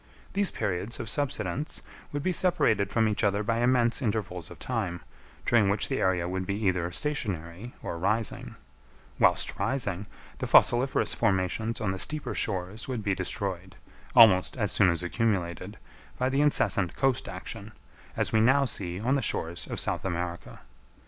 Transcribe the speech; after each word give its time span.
These 0.33 0.49
periods 0.49 0.99
of 0.99 1.07
subsidence 1.09 1.79
would 2.11 2.23
be 2.23 2.31
separated 2.31 2.89
from 2.91 3.07
each 3.07 3.23
other 3.23 3.43
by 3.43 3.59
immense 3.59 4.01
intervals 4.01 4.49
of 4.49 4.57
time, 4.57 5.01
during 5.45 5.69
which 5.69 5.89
the 5.89 5.99
area 5.99 6.27
would 6.27 6.47
be 6.47 6.55
either 6.55 6.91
stationary 6.91 7.75
or 7.83 7.99
rising; 7.99 8.55
whilst 9.19 9.59
rising, 9.59 10.07
the 10.39 10.47
fossiliferous 10.47 11.13
formations 11.13 11.79
on 11.79 11.91
the 11.91 11.99
steeper 11.99 12.33
shores 12.33 12.87
would 12.87 13.03
be 13.03 13.13
destroyed, 13.13 13.75
almost 14.15 14.57
as 14.57 14.71
soon 14.71 14.89
as 14.89 15.03
accumulated, 15.03 15.77
by 16.17 16.29
the 16.29 16.41
incessant 16.41 16.95
coast 16.95 17.29
action, 17.29 17.71
as 18.17 18.33
we 18.33 18.41
now 18.41 18.65
see 18.65 18.99
on 18.99 19.13
the 19.13 19.21
shores 19.21 19.67
of 19.67 19.79
South 19.79 20.03
America. 20.03 20.61